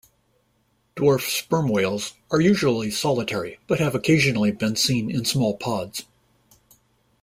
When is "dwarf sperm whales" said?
0.95-2.13